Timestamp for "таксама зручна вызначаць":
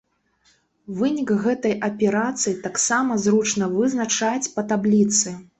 2.65-4.51